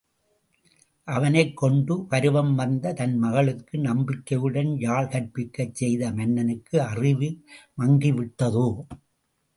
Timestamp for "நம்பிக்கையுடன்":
3.79-4.71